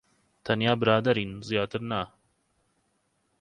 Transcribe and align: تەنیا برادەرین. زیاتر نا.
تەنیا 0.45 0.73
برادەرین. 0.81 1.31
زیاتر 1.47 1.81
نا. 1.89 2.01